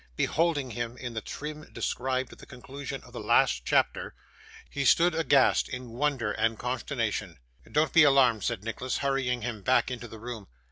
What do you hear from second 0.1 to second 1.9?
Beholding him in the trim